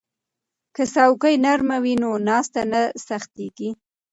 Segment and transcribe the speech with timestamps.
[0.75, 3.69] که څوکۍ نرمه وي نو ناسته نه سختیږي.